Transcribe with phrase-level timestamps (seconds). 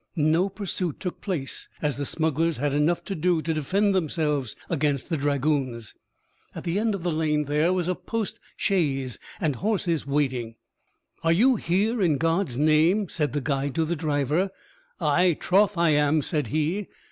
[0.15, 5.09] No pursuit took place, as the smugglers had enough to do to defend themselves against
[5.09, 5.93] the dragoons.
[6.55, 10.55] At the end of the lane there was a post chaise and horses waiting.
[11.23, 14.49] "Are you here in God's name?" said the guide to the driver.
[14.99, 16.87] "Ay, troth I am," said he.